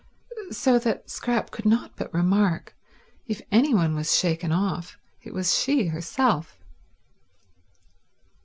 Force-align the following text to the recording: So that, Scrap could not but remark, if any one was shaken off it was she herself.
So 0.49 0.79
that, 0.79 1.11
Scrap 1.11 1.51
could 1.51 1.63
not 1.67 1.95
but 1.95 2.11
remark, 2.11 2.75
if 3.27 3.43
any 3.51 3.71
one 3.75 3.93
was 3.93 4.17
shaken 4.17 4.51
off 4.51 4.97
it 5.21 5.31
was 5.31 5.55
she 5.55 5.89
herself. 5.89 6.57